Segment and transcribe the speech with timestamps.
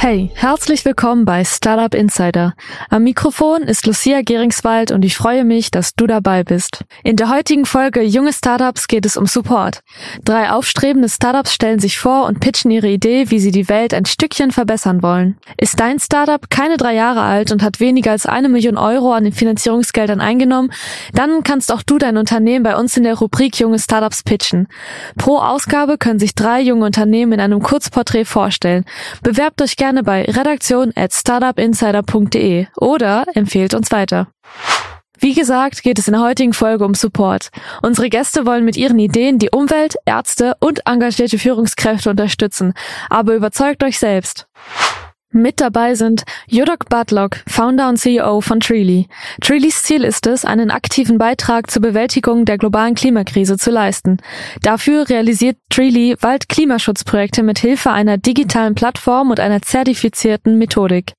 [0.00, 2.54] Hey, herzlich willkommen bei Startup Insider.
[2.88, 6.84] Am Mikrofon ist Lucia Geringswald und ich freue mich, dass du dabei bist.
[7.02, 9.80] In der heutigen Folge Junge Startups geht es um Support.
[10.24, 14.04] Drei aufstrebende Startups stellen sich vor und pitchen ihre Idee, wie sie die Welt ein
[14.04, 15.36] Stückchen verbessern wollen.
[15.56, 19.24] Ist dein Startup keine drei Jahre alt und hat weniger als eine Million Euro an
[19.24, 20.70] den Finanzierungsgeldern eingenommen,
[21.12, 24.68] dann kannst auch du dein Unternehmen bei uns in der Rubrik Junge Startups pitchen.
[25.16, 28.84] Pro Ausgabe können sich drei junge Unternehmen in einem Kurzporträt vorstellen.
[29.24, 34.28] Bewerbt euch gerne bei redaktion at startupinsider.de oder empfehlt uns weiter.
[35.20, 37.48] Wie gesagt, geht es in der heutigen Folge um Support.
[37.82, 42.72] Unsere Gäste wollen mit ihren Ideen die Umwelt, Ärzte und engagierte Führungskräfte unterstützen.
[43.10, 44.46] Aber überzeugt euch selbst.
[45.30, 49.08] Mit dabei sind Jodok Butlock, Founder und CEO von Treely.
[49.42, 54.16] Treelys Ziel ist es, einen aktiven Beitrag zur Bewältigung der globalen Klimakrise zu leisten.
[54.62, 61.12] Dafür realisiert Treely Waldklimaschutzprojekte mit Hilfe einer digitalen Plattform und einer zertifizierten Methodik.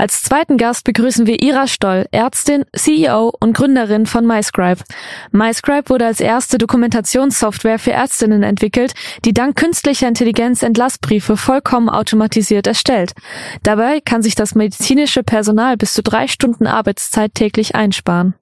[0.00, 4.82] Als zweiten Gast begrüßen wir Ira Stoll, Ärztin, CEO und Gründerin von MyScribe.
[5.30, 8.94] MyScribe wurde als erste Dokumentationssoftware für Ärztinnen entwickelt,
[9.26, 13.12] die dank künstlicher Intelligenz Entlassbriefe vollkommen automatisiert erstellt.
[13.62, 18.32] Dabei kann sich das medizinische Personal bis zu drei Stunden Arbeitszeit täglich einsparen.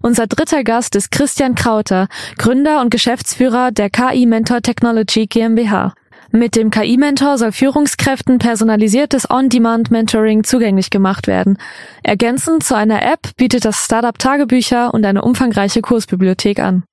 [0.00, 5.92] Unser dritter Gast ist Christian Krauter, Gründer und Geschäftsführer der KI Mentor Technology GmbH.
[6.34, 11.58] Mit dem KI-Mentor soll Führungskräften personalisiertes On-Demand-Mentoring zugänglich gemacht werden.
[12.02, 16.84] Ergänzend zu einer App bietet das Startup Tagebücher und eine umfangreiche Kursbibliothek an.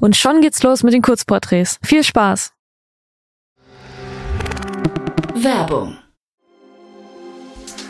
[0.00, 1.78] Und schon geht's los mit den Kurzporträts.
[1.82, 2.52] Viel Spaß!
[5.34, 5.98] Werbung.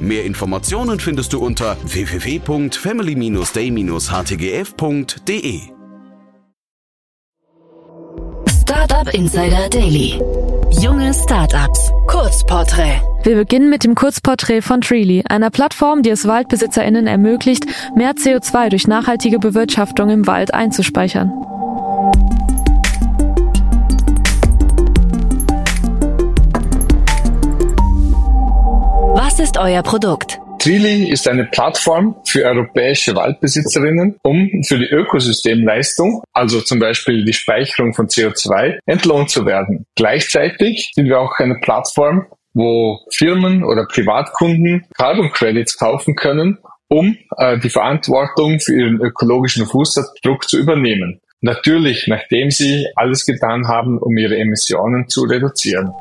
[0.00, 5.60] Mehr Informationen findest du unter www.family-day-htgf www.startup.de.
[8.48, 10.20] Startup Insider Daily.
[10.80, 11.90] Junge Startups.
[12.06, 13.00] Kurzporträt.
[13.22, 17.64] Wir beginnen mit dem Kurzporträt von Treely, einer Plattform, die es WaldbesitzerInnen ermöglicht,
[17.96, 21.32] mehr CO2 durch nachhaltige Bewirtschaftung im Wald einzuspeichern.
[29.58, 30.38] Ist euer Produkt?
[30.58, 37.32] Trili ist eine Plattform für europäische Waldbesitzerinnen, um für die Ökosystemleistung, also zum Beispiel die
[37.32, 39.86] Speicherung von CO2, entlohnt zu werden.
[39.94, 46.58] Gleichzeitig sind wir auch eine Plattform, wo Firmen oder Privatkunden Carbon Credits kaufen können,
[46.88, 51.20] um äh, die Verantwortung für ihren ökologischen Fußabdruck zu übernehmen.
[51.40, 55.92] Natürlich, nachdem sie alles getan haben, um ihre Emissionen zu reduzieren.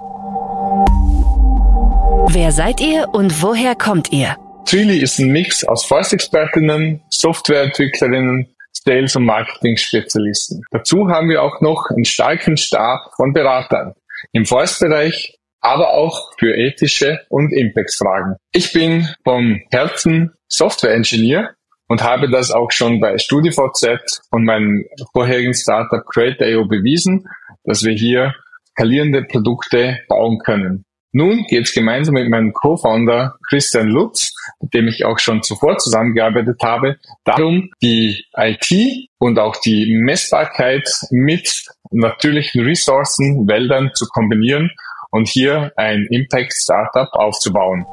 [2.29, 4.35] Wer seid ihr und woher kommt ihr?
[4.65, 10.61] Trili ist ein Mix aus Forstexpertinnen, Softwareentwicklerinnen, Sales- und Marketing-Spezialisten.
[10.71, 13.93] Dazu haben wir auch noch einen starken Stab von Beratern
[14.33, 18.35] im Forstbereich, aber auch für ethische und Impact-Fragen.
[18.51, 21.55] Ich bin vom Herzen Software-Engineer
[21.87, 24.83] und habe das auch schon bei StudiVZ und meinem
[25.13, 27.25] vorherigen Startup Create.io bewiesen,
[27.63, 28.35] dass wir hier
[28.71, 30.83] skalierende Produkte bauen können.
[31.13, 35.77] Nun geht es gemeinsam mit meinem Co-Founder Christian Lutz, mit dem ich auch schon zuvor
[35.77, 41.49] zusammengearbeitet habe, darum, die IT und auch die Messbarkeit mit
[41.91, 44.69] natürlichen Ressourcen, Wäldern zu kombinieren
[45.09, 47.85] und hier ein Impact-Startup aufzubauen.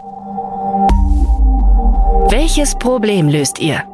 [2.31, 3.85] Welches Problem löst ihr?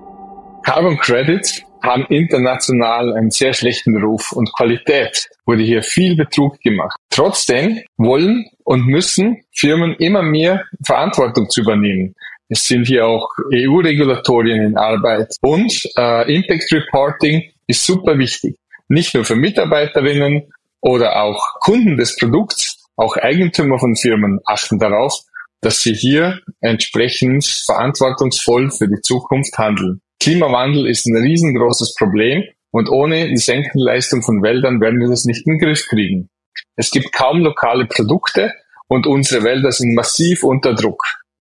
[0.63, 6.97] Carbon Credits haben international einen sehr schlechten Ruf und Qualität wurde hier viel Betrug gemacht.
[7.11, 12.15] Trotzdem wollen und müssen Firmen immer mehr Verantwortung zu übernehmen.
[12.49, 18.57] Es sind hier auch EU-Regulatorien in Arbeit und äh, Impact Reporting ist super wichtig.
[18.89, 25.21] Nicht nur für Mitarbeiterinnen oder auch Kunden des Produkts, auch Eigentümer von Firmen achten darauf,
[25.61, 30.01] dass sie hier entsprechend verantwortungsvoll für die Zukunft handeln.
[30.21, 35.47] Klimawandel ist ein riesengroßes Problem und ohne die Senkenleistung von Wäldern werden wir das nicht
[35.47, 36.29] in den Griff kriegen.
[36.77, 38.53] Es gibt kaum lokale Produkte
[38.87, 41.03] und unsere Wälder sind massiv unter Druck.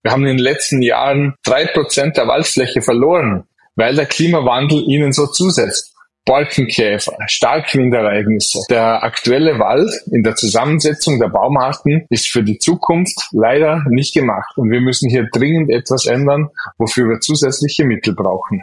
[0.03, 3.45] Wir haben in den letzten Jahren drei Prozent der Waldfläche verloren,
[3.75, 5.95] weil der Klimawandel ihnen so zusetzt.
[6.25, 8.61] Borkenkäfer, Starkwindereignisse.
[8.71, 14.57] Der aktuelle Wald in der Zusammensetzung der Baumarten ist für die Zukunft leider nicht gemacht
[14.57, 18.63] und wir müssen hier dringend etwas ändern, wofür wir zusätzliche Mittel brauchen.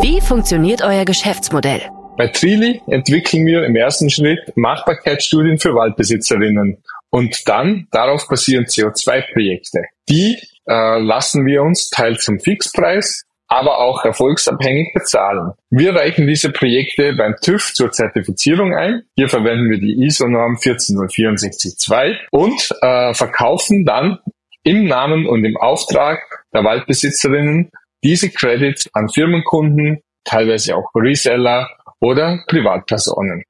[0.00, 1.82] Wie funktioniert euer Geschäftsmodell?
[2.16, 9.82] Bei Trili entwickeln wir im ersten Schritt Machbarkeitsstudien für Waldbesitzerinnen und dann darauf basieren CO2-Projekte.
[10.08, 10.36] Die
[10.66, 15.52] äh, lassen wir uns teils zum Fixpreis, aber auch erfolgsabhängig bezahlen.
[15.70, 19.02] Wir reichen diese Projekte beim TÜV zur Zertifizierung ein.
[19.16, 24.18] Hier verwenden wir die ISO-Norm 14064-2 und äh, verkaufen dann
[24.64, 26.20] im Namen und im Auftrag
[26.52, 27.70] der Waldbesitzerinnen
[28.04, 31.68] diese Credits an Firmenkunden, teilweise auch Reseller
[32.00, 33.44] oder Privatpersonen.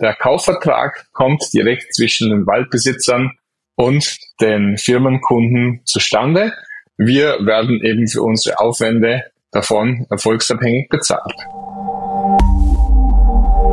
[0.00, 3.32] Der Kaufvertrag kommt direkt zwischen den Waldbesitzern
[3.74, 6.54] und den Firmenkunden zustande.
[6.96, 11.34] Wir werden eben für unsere Aufwände davon erfolgsabhängig bezahlt.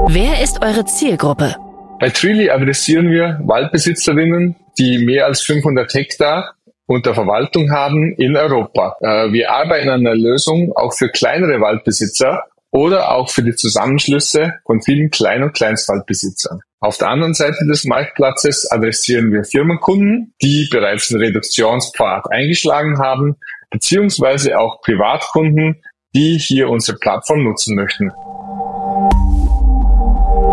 [0.09, 1.55] Wer ist eure Zielgruppe?
[1.99, 6.53] Bei Trilly adressieren wir Waldbesitzerinnen, die mehr als 500 Hektar
[6.85, 8.95] unter Verwaltung haben in Europa.
[9.01, 14.53] Äh, wir arbeiten an einer Lösung auch für kleinere Waldbesitzer oder auch für die Zusammenschlüsse
[14.65, 16.61] von vielen Klein- und Kleinstwaldbesitzern.
[16.79, 23.37] Auf der anderen Seite des Marktplatzes adressieren wir Firmenkunden, die bereits einen Reduktionspfad eingeschlagen haben,
[23.69, 25.81] beziehungsweise auch Privatkunden,
[26.15, 28.11] die hier unsere Plattform nutzen möchten.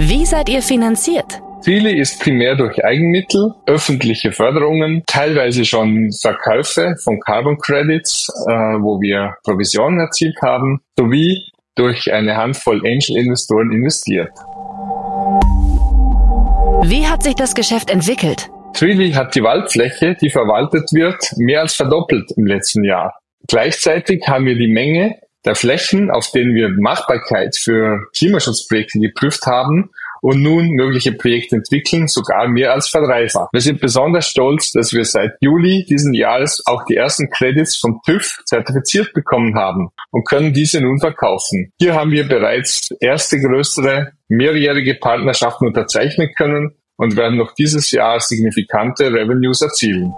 [0.00, 1.40] Wie seid ihr finanziert?
[1.60, 9.00] Ziele ist primär durch Eigenmittel, öffentliche Förderungen, teilweise schon Verkäufe von Carbon Credits, äh, wo
[9.00, 14.30] wir Provisionen erzielt haben, sowie durch eine Handvoll Angel-Investoren investiert.
[16.82, 18.50] Wie hat sich das Geschäft entwickelt?
[18.74, 23.18] Trilly hat die Waldfläche, die verwaltet wird, mehr als verdoppelt im letzten Jahr.
[23.46, 29.90] Gleichzeitig haben wir die Menge der Flächen, auf denen wir Machbarkeit für Klimaschutzprojekte geprüft haben,
[30.24, 33.50] und nun mögliche Projekte entwickeln, sogar mehr als verdreifacht.
[33.52, 38.00] Wir sind besonders stolz, dass wir seit Juli diesen Jahres auch die ersten Credits vom
[38.06, 41.74] TÜV zertifiziert bekommen haben und können diese nun verkaufen.
[41.78, 48.20] Hier haben wir bereits erste größere mehrjährige Partnerschaften unterzeichnen können und werden noch dieses Jahr
[48.20, 50.12] signifikante Revenues erzielen.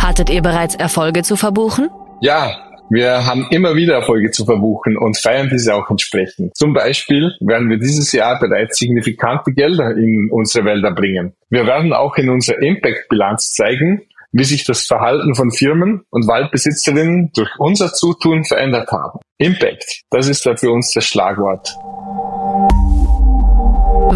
[0.00, 1.88] Hattet ihr bereits Erfolge zu verbuchen?
[2.20, 2.56] Ja,
[2.88, 6.56] wir haben immer wieder Erfolge zu verbuchen und feiern diese auch entsprechend.
[6.56, 11.34] Zum Beispiel werden wir dieses Jahr bereits signifikante Gelder in unsere Wälder bringen.
[11.50, 17.32] Wir werden auch in unserer Impact-Bilanz zeigen, wie sich das Verhalten von Firmen und Waldbesitzerinnen
[17.34, 19.18] durch unser Zutun verändert haben.
[19.38, 21.76] Impact, das ist da für uns das Schlagwort.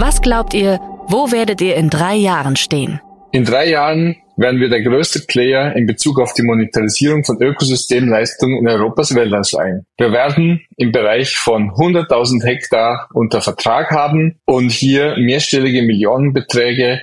[0.03, 3.03] Was glaubt ihr, wo werdet ihr in drei Jahren stehen?
[3.33, 8.61] In drei Jahren werden wir der größte Player in Bezug auf die Monetarisierung von Ökosystemleistungen
[8.61, 9.85] in Europas Wäldern sein.
[9.99, 17.03] Wir werden im Bereich von 100.000 Hektar unter Vertrag haben und hier mehrstellige Millionenbeträge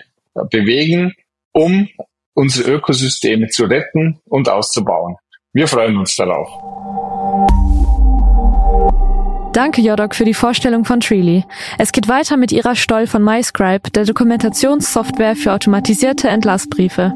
[0.50, 1.14] bewegen,
[1.54, 1.88] um
[2.34, 5.18] unsere Ökosysteme zu retten und auszubauen.
[5.54, 7.07] Wir freuen uns darauf.
[9.58, 11.44] Danke, Jodok, für die Vorstellung von Treely.
[11.80, 17.12] Es geht weiter mit Ihrer Stoll von MyScribe, der Dokumentationssoftware für automatisierte Entlassbriefe.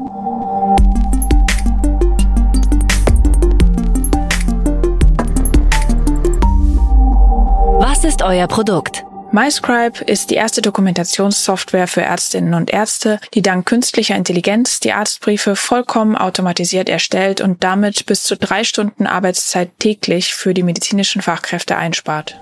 [7.78, 9.04] Was ist euer Produkt?
[9.32, 15.56] MyScribe ist die erste Dokumentationssoftware für Ärztinnen und Ärzte, die dank künstlicher Intelligenz die Arztbriefe
[15.56, 21.78] vollkommen automatisiert erstellt und damit bis zu drei Stunden Arbeitszeit täglich für die medizinischen Fachkräfte
[21.78, 22.38] einspart.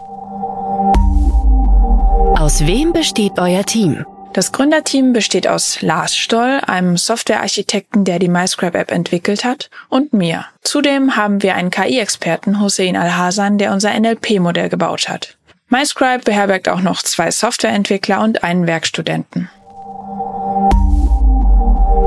[2.36, 4.04] Aus wem besteht euer Team?
[4.32, 10.46] Das Gründerteam besteht aus Lars Stoll, einem Softwarearchitekten, der die MyScribe-App entwickelt hat, und mir.
[10.62, 15.36] Zudem haben wir einen KI-Experten, Hussein Al-Hasan, der unser NLP-Modell gebaut hat.
[15.70, 19.48] MyScribe beherbergt auch noch zwei Softwareentwickler und einen Werkstudenten.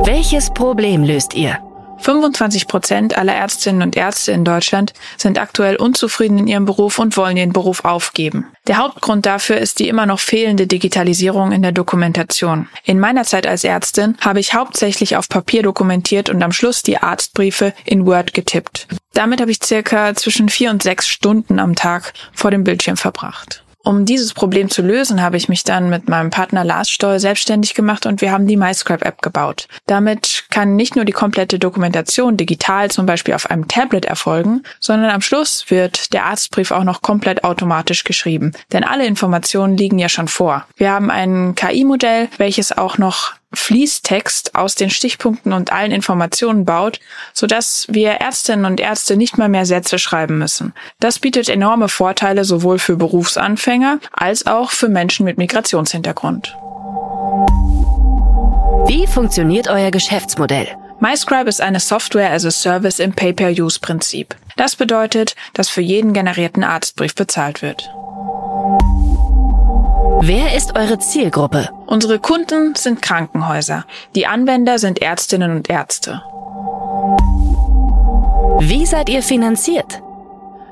[0.06, 1.60] Welches Problem löst ihr?
[2.04, 7.16] 25 Prozent aller Ärztinnen und Ärzte in Deutschland sind aktuell unzufrieden in ihrem Beruf und
[7.16, 8.48] wollen ihren Beruf aufgeben.
[8.68, 12.68] Der Hauptgrund dafür ist die immer noch fehlende Digitalisierung in der Dokumentation.
[12.84, 16.98] In meiner Zeit als Ärztin habe ich hauptsächlich auf Papier dokumentiert und am Schluss die
[16.98, 18.88] Arztbriefe in Word getippt.
[19.14, 23.64] Damit habe ich circa zwischen vier und sechs Stunden am Tag vor dem Bildschirm verbracht.
[23.86, 27.74] Um dieses Problem zu lösen, habe ich mich dann mit meinem Partner Lars Stoll selbstständig
[27.74, 29.68] gemacht und wir haben die MyScribe-App gebaut.
[29.88, 35.10] Damit kann nicht nur die komplette Dokumentation digital zum Beispiel auf einem Tablet erfolgen, sondern
[35.10, 38.54] am Schluss wird der Arztbrief auch noch komplett automatisch geschrieben.
[38.72, 40.66] Denn alle Informationen liegen ja schon vor.
[40.78, 47.00] Wir haben ein KI-Modell, welches auch noch Fließtext aus den Stichpunkten und allen Informationen baut,
[47.34, 50.74] sodass wir Ärztinnen und Ärzte nicht mal mehr Sätze schreiben müssen.
[51.00, 56.56] Das bietet enorme Vorteile sowohl für Berufsanfänger als auch für Menschen mit Migrationshintergrund.
[58.88, 60.68] Wie funktioniert euer Geschäftsmodell?
[61.00, 64.36] MyScribe ist eine Software as a Service im Pay-per-Use-Prinzip.
[64.56, 67.90] Das bedeutet, dass für jeden generierten Arztbrief bezahlt wird.
[70.26, 71.68] Wer ist eure Zielgruppe?
[71.86, 73.84] Unsere Kunden sind Krankenhäuser.
[74.16, 76.24] Die Anwender sind Ärztinnen und Ärzte.
[78.62, 80.02] Wie seid ihr finanziert?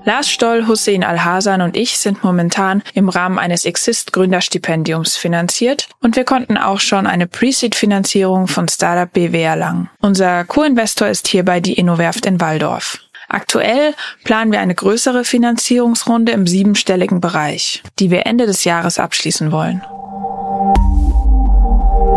[0.06, 6.16] Lars Stoll, Hussein Al-Hasan und ich sind momentan im Rahmen eines Exist Gründerstipendiums finanziert und
[6.16, 9.90] wir konnten auch schon eine Pre-Seed-Finanzierung von Startup BW erlangen.
[10.00, 13.00] Unser Co-Investor ist hierbei die Innowerft in Waldorf.
[13.32, 13.94] Aktuell
[14.26, 19.82] planen wir eine größere Finanzierungsrunde im siebenstelligen Bereich, die wir Ende des Jahres abschließen wollen.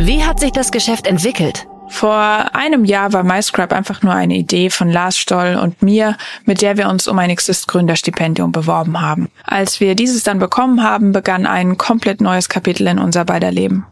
[0.00, 1.68] Wie hat sich das Geschäft entwickelt?
[1.87, 2.16] Vor
[2.54, 6.76] einem Jahr war MyScribe einfach nur eine Idee von Lars Stoll und mir, mit der
[6.76, 9.28] wir uns um ein Exist-Gründerstipendium beworben haben.
[9.44, 13.87] Als wir dieses dann bekommen haben, begann ein komplett neues Kapitel in unser beider Leben.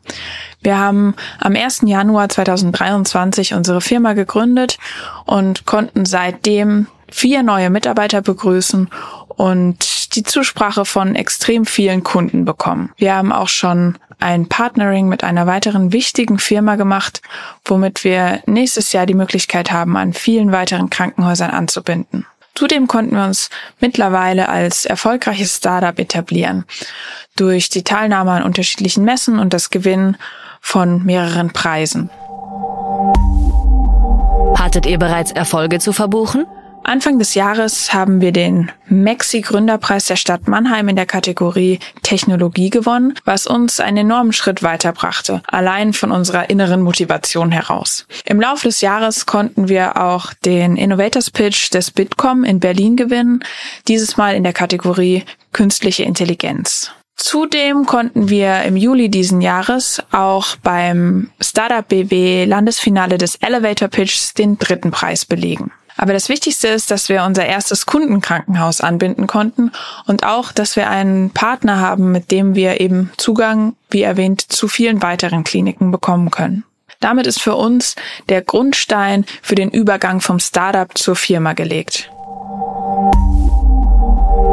[0.63, 1.83] Wir haben am 1.
[1.85, 4.79] Januar 2023 unsere Firma gegründet
[5.25, 8.89] und konnten seitdem vier neue Mitarbeiter begrüßen
[9.29, 12.91] und die Zusprache von extrem vielen Kunden bekommen.
[12.97, 17.23] Wir haben auch schon ein Partnering mit einer weiteren wichtigen Firma gemacht,
[17.65, 22.27] womit wir nächstes Jahr die Möglichkeit haben, an vielen weiteren Krankenhäusern anzubinden.
[22.55, 23.49] Zudem konnten wir uns
[23.81, 26.65] mittlerweile als erfolgreiches Startup etablieren
[27.37, 30.17] durch die Teilnahme an unterschiedlichen Messen und das Gewinnen
[30.61, 32.11] von mehreren Preisen.
[34.55, 36.47] Hattet ihr bereits Erfolge zu verbuchen?
[36.85, 42.71] Anfang des Jahres haben wir den Maxi Gründerpreis der Stadt Mannheim in der Kategorie Technologie
[42.71, 48.07] gewonnen, was uns einen enormen Schritt weiterbrachte, allein von unserer inneren Motivation heraus.
[48.25, 53.45] Im Laufe des Jahres konnten wir auch den Innovators Pitch des Bitkom in Berlin gewinnen,
[53.87, 56.91] dieses Mal in der Kategorie Künstliche Intelligenz.
[57.17, 64.35] Zudem konnten wir im Juli diesen Jahres auch beim Startup BW Landesfinale des Elevator Pitchs
[64.35, 65.71] den dritten Preis belegen.
[65.97, 69.73] Aber das Wichtigste ist, dass wir unser erstes Kundenkrankenhaus anbinden konnten
[70.07, 74.69] und auch, dass wir einen Partner haben, mit dem wir eben Zugang, wie erwähnt, zu
[74.69, 76.65] vielen weiteren Kliniken bekommen können.
[77.01, 77.97] Damit ist für uns
[78.29, 82.11] der Grundstein für den Übergang vom Startup zur Firma gelegt.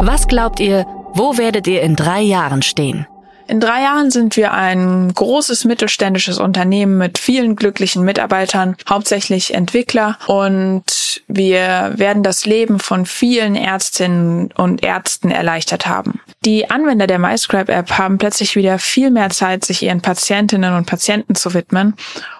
[0.01, 3.05] Was glaubt ihr, wo werdet ihr in drei Jahren stehen?
[3.49, 10.19] In drei Jahren sind wir ein großes mittelständisches Unternehmen mit vielen glücklichen Mitarbeitern, hauptsächlich Entwickler
[10.27, 10.83] und
[11.27, 16.21] wir werden das Leben von vielen Ärztinnen und Ärzten erleichtert haben.
[16.45, 21.33] Die Anwender der MyScribe-App haben plötzlich wieder viel mehr Zeit, sich ihren Patientinnen und Patienten
[21.33, 21.95] zu widmen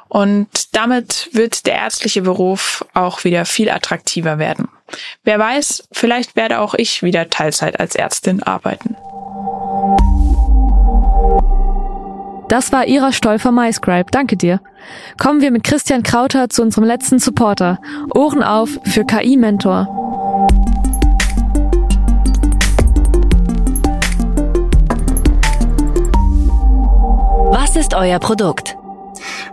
[0.10, 4.68] und damit wird der ärztliche Beruf auch wieder viel attraktiver werden.
[5.24, 8.96] Wer weiß, vielleicht werde auch ich wieder Teilzeit als Ärztin arbeiten.
[12.50, 14.10] Das war Ira Stoll von MyScribe.
[14.10, 14.60] Danke dir.
[15.20, 17.80] Kommen wir mit Christian Krauter zu unserem letzten Supporter.
[18.16, 19.88] Ohren auf für KI-Mentor.
[27.52, 28.76] Was ist euer Produkt?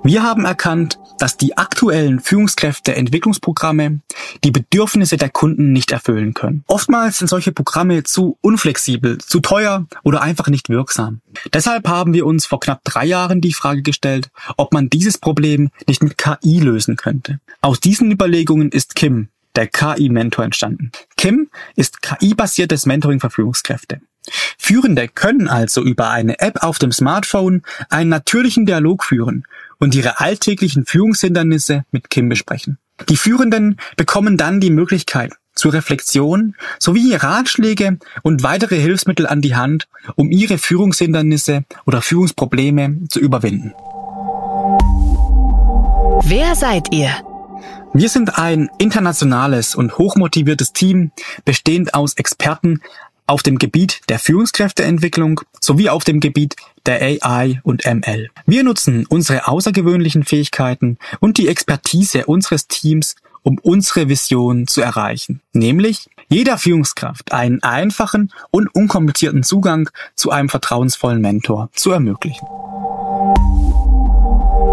[0.02, 4.00] Wir haben erkannt, dass die aktuellen Führungskräfteentwicklungsprogramme
[4.44, 6.64] die Bedürfnisse der Kunden nicht erfüllen können.
[6.66, 11.20] Oftmals sind solche Programme zu unflexibel, zu teuer oder einfach nicht wirksam.
[11.52, 15.70] Deshalb haben wir uns vor knapp drei Jahren die Frage gestellt, ob man dieses Problem
[15.87, 17.40] nicht mit KI lösen könnte.
[17.61, 20.92] Aus diesen Überlegungen ist Kim, der KI-Mentor, entstanden.
[21.16, 24.00] Kim ist KI-basiertes Mentoring für Führungskräfte.
[24.58, 29.44] Führende können also über eine App auf dem Smartphone einen natürlichen Dialog führen
[29.78, 32.78] und ihre alltäglichen Führungshindernisse mit Kim besprechen.
[33.09, 39.56] Die Führenden bekommen dann die Möglichkeit zur Reflexion sowie Ratschläge und weitere Hilfsmittel an die
[39.56, 43.73] Hand, um ihre Führungshindernisse oder Führungsprobleme zu überwinden.
[46.25, 47.11] Wer seid ihr?
[47.92, 51.12] Wir sind ein internationales und hochmotiviertes Team,
[51.47, 52.83] bestehend aus Experten
[53.26, 56.56] auf dem Gebiet der Führungskräfteentwicklung sowie auf dem Gebiet
[56.87, 58.28] der AI und ML.
[58.47, 65.40] Wir nutzen unsere außergewöhnlichen Fähigkeiten und die Expertise unseres Teams, um unsere Vision zu erreichen,
[65.52, 72.47] nämlich jeder Führungskraft einen einfachen und unkomplizierten Zugang zu einem vertrauensvollen Mentor zu ermöglichen.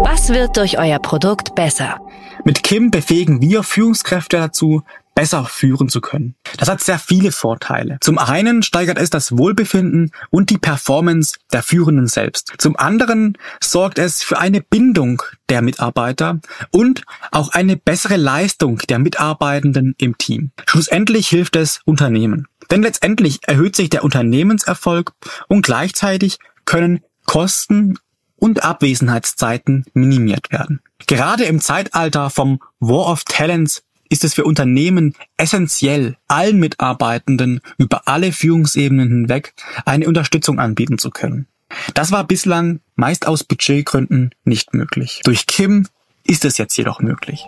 [0.02, 2.00] Was wird durch euer Produkt besser?
[2.44, 4.82] Mit Kim befähigen wir Führungskräfte dazu,
[5.14, 6.34] besser führen zu können.
[6.58, 7.98] Das hat sehr viele Vorteile.
[8.00, 12.52] Zum einen steigert es das Wohlbefinden und die Performance der Führenden selbst.
[12.58, 16.40] Zum anderen sorgt es für eine Bindung der Mitarbeiter
[16.70, 20.50] und auch eine bessere Leistung der Mitarbeitenden im Team.
[20.66, 22.48] Schlussendlich hilft es Unternehmen.
[22.70, 25.12] Denn letztendlich erhöht sich der Unternehmenserfolg
[25.48, 27.98] und gleichzeitig können Kosten
[28.36, 30.80] und Abwesenheitszeiten minimiert werden.
[31.06, 33.82] Gerade im Zeitalter vom War of Talents
[34.14, 39.54] ist es für Unternehmen essentiell, allen Mitarbeitenden über alle Führungsebenen hinweg
[39.84, 41.48] eine Unterstützung anbieten zu können.
[41.94, 45.20] Das war bislang meist aus Budgetgründen nicht möglich.
[45.24, 45.88] Durch Kim
[46.22, 47.44] ist es jetzt jedoch möglich.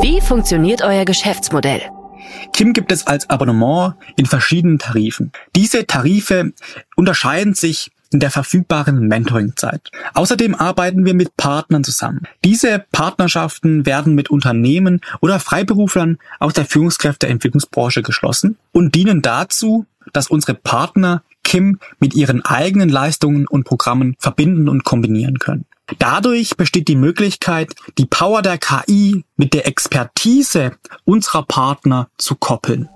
[0.00, 1.82] Wie funktioniert euer Geschäftsmodell?
[2.52, 5.32] Kim gibt es als Abonnement in verschiedenen Tarifen.
[5.56, 6.52] Diese Tarife
[6.94, 9.90] unterscheiden sich in der verfügbaren Mentoring-Zeit.
[10.14, 12.22] Außerdem arbeiten wir mit Partnern zusammen.
[12.44, 20.28] Diese Partnerschaften werden mit Unternehmen oder Freiberuflern aus der Führungskräfteentwicklungsbranche geschlossen und dienen dazu, dass
[20.28, 25.64] unsere Partner Kim mit ihren eigenen Leistungen und Programmen verbinden und kombinieren können.
[25.98, 30.72] Dadurch besteht die Möglichkeit, die Power der KI mit der Expertise
[31.04, 32.88] unserer Partner zu koppeln.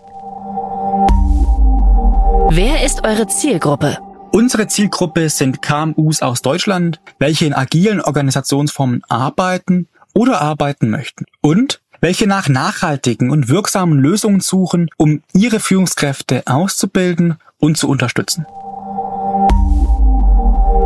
[2.50, 3.99] Wer ist eure Zielgruppe?
[4.35, 11.81] Unsere Zielgruppe sind KMUs aus Deutschland, welche in agilen Organisationsformen arbeiten oder arbeiten möchten und
[12.00, 18.45] welche nach nachhaltigen und wirksamen Lösungen suchen, um ihre Führungskräfte auszubilden und zu unterstützen.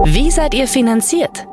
[0.05, 1.47] Wie seid ihr finanziert?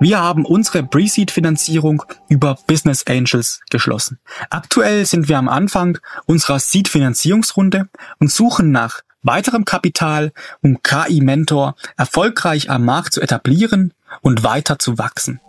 [0.00, 4.18] Wir haben unsere Pre-Seed-Finanzierung über Business Angels geschlossen.
[4.50, 7.88] Aktuell sind wir am Anfang unserer Seed-Finanzierungsrunde
[8.18, 10.32] und suchen nach weiterem Kapital,
[10.62, 15.40] um KI Mentor erfolgreich am Markt zu etablieren und weiter zu wachsen.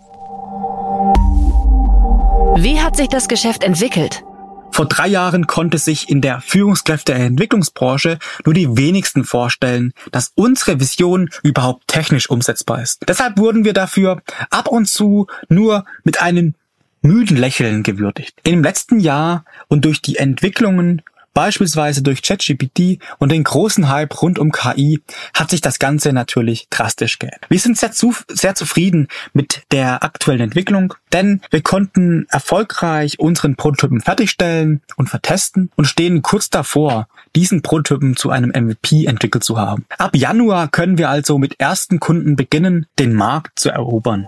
[2.57, 4.23] Wie hat sich das Geschäft entwickelt?
[4.71, 11.29] Vor drei Jahren konnte sich in der Führungskräfteentwicklungsbranche nur die wenigsten vorstellen, dass unsere Vision
[11.44, 13.01] überhaupt technisch umsetzbar ist.
[13.07, 16.53] Deshalb wurden wir dafür ab und zu nur mit einem
[17.01, 18.35] müden Lächeln gewürdigt.
[18.44, 21.01] Im letzten Jahr und durch die Entwicklungen
[21.33, 25.01] Beispielsweise durch ChatGPT und den großen Hype rund um KI
[25.33, 27.46] hat sich das Ganze natürlich drastisch geändert.
[27.50, 33.55] Wir sind sehr, zu, sehr zufrieden mit der aktuellen Entwicklung, denn wir konnten erfolgreich unseren
[33.55, 39.57] Prototypen fertigstellen und vertesten und stehen kurz davor, diesen Prototypen zu einem MVP entwickelt zu
[39.57, 39.85] haben.
[39.98, 44.27] Ab Januar können wir also mit ersten Kunden beginnen, den Markt zu erobern.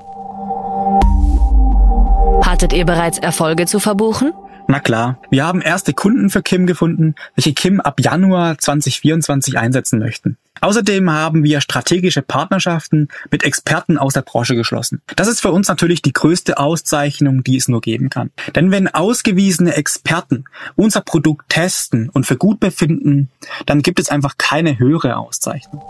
[2.46, 4.34] Hattet ihr bereits Erfolge zu verbuchen?
[4.72, 10.00] Na klar, wir haben erste Kunden für Kim gefunden, welche Kim ab Januar 2024 einsetzen
[10.00, 10.38] möchten.
[10.62, 15.02] Außerdem haben wir strategische Partnerschaften mit Experten aus der Branche geschlossen.
[15.18, 18.32] Das ist für uns natürlich die größte Auszeichnung, die es nur geben kann.
[18.56, 20.46] Denn wenn ausgewiesene Experten
[20.78, 23.30] unser Produkt testen und für gut befinden,
[23.66, 25.82] dann gibt es einfach keine höhere Auszeichnung.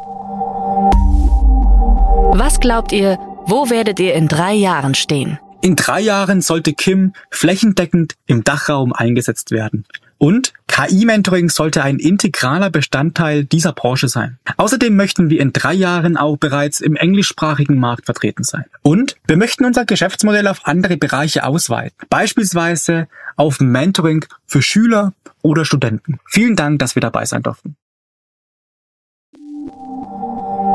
[2.33, 5.37] Was glaubt ihr, wo werdet ihr in drei Jahren stehen?
[5.63, 9.85] In drei Jahren sollte Kim flächendeckend im Dachraum eingesetzt werden.
[10.17, 14.39] Und KI-Mentoring sollte ein integraler Bestandteil dieser Branche sein.
[14.57, 18.65] Außerdem möchten wir in drei Jahren auch bereits im englischsprachigen Markt vertreten sein.
[18.81, 21.95] Und wir möchten unser Geschäftsmodell auf andere Bereiche ausweiten.
[22.09, 26.19] Beispielsweise auf Mentoring für Schüler oder Studenten.
[26.27, 27.75] Vielen Dank, dass wir dabei sein durften.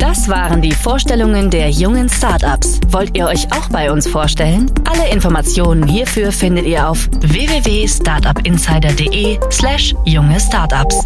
[0.07, 2.79] Das waren die Vorstellungen der jungen Startups.
[2.91, 4.71] Wollt ihr euch auch bei uns vorstellen?
[4.89, 11.05] Alle Informationen hierfür findet ihr auf www.startupinsider.de/slash junge Startups.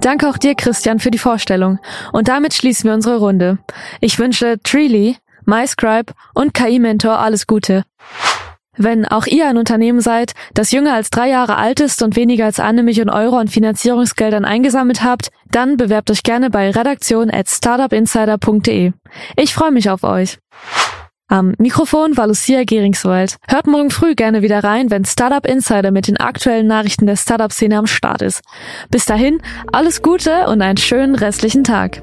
[0.00, 1.80] Danke auch dir, Christian, für die Vorstellung.
[2.12, 3.58] Und damit schließen wir unsere Runde.
[4.00, 7.84] Ich wünsche Treely, MyScribe und KI-Mentor alles Gute.
[8.76, 12.44] Wenn auch ihr ein Unternehmen seid, das jünger als drei Jahre alt ist und weniger
[12.44, 17.48] als eine Million Euro an Finanzierungsgeldern eingesammelt habt, dann bewerbt euch gerne bei redaktion at
[17.48, 18.92] startupinsider.de.
[19.36, 20.38] Ich freue mich auf euch.
[21.28, 23.36] Am Mikrofon war Lucia Geringswald.
[23.46, 27.78] Hört morgen früh gerne wieder rein, wenn Startup Insider mit den aktuellen Nachrichten der Startup-Szene
[27.78, 28.42] am Start ist.
[28.90, 29.40] Bis dahin,
[29.72, 32.02] alles Gute und einen schönen restlichen Tag.